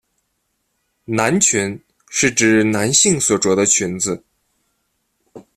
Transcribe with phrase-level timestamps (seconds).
[1.05, 4.23] 男裙是指男性所着的裙子。